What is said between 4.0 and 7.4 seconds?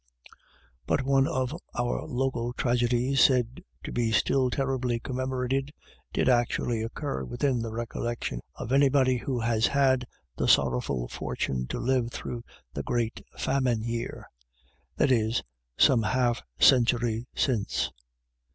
still terribly commemorated, did actually occur